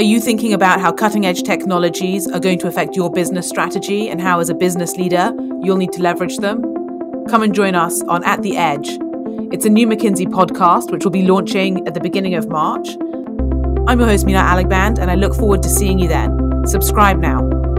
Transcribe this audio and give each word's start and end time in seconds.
Are 0.00 0.12
you 0.12 0.18
thinking 0.18 0.54
about 0.54 0.80
how 0.80 0.92
cutting 0.92 1.26
edge 1.26 1.42
technologies 1.42 2.26
are 2.26 2.40
going 2.40 2.58
to 2.60 2.66
affect 2.66 2.96
your 2.96 3.12
business 3.12 3.46
strategy 3.46 4.08
and 4.08 4.18
how, 4.18 4.40
as 4.40 4.48
a 4.48 4.54
business 4.54 4.96
leader, 4.96 5.30
you'll 5.60 5.76
need 5.76 5.92
to 5.92 6.00
leverage 6.00 6.38
them? 6.38 6.62
Come 7.28 7.42
and 7.42 7.54
join 7.54 7.74
us 7.74 8.00
on 8.04 8.24
At 8.24 8.40
the 8.40 8.56
Edge. 8.56 8.88
It's 9.52 9.66
a 9.66 9.68
new 9.68 9.86
McKinsey 9.86 10.24
podcast 10.24 10.90
which 10.90 11.04
will 11.04 11.10
be 11.10 11.24
launching 11.24 11.86
at 11.86 11.92
the 11.92 12.00
beginning 12.00 12.34
of 12.34 12.48
March. 12.48 12.88
I'm 13.86 13.98
your 13.98 14.08
host, 14.08 14.24
Mina 14.24 14.38
Alaghband, 14.38 14.98
and 14.98 15.10
I 15.10 15.16
look 15.16 15.34
forward 15.34 15.62
to 15.64 15.68
seeing 15.68 15.98
you 15.98 16.08
then. 16.08 16.66
Subscribe 16.66 17.18
now. 17.18 17.69